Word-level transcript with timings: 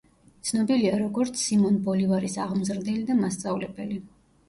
ცნობილია 0.47 0.93
როგორც 1.01 1.37
სიმონ 1.45 1.79
ბოლივარის 1.91 2.41
აღმზრდელი 2.49 3.07
და 3.15 3.23
მასწავლებელი. 3.25 4.05